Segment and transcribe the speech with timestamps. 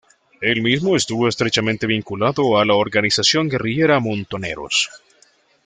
[0.41, 4.89] El mismo estuvo estrechamente vinculado a la organización guerrillera Montoneros.